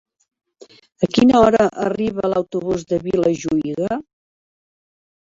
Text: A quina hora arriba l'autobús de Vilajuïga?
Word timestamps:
A 1.07 1.09
quina 1.17 1.41
hora 1.47 1.67
arriba 1.83 2.31
l'autobús 2.31 2.85
de 2.93 2.99
Vilajuïga? 3.03 3.99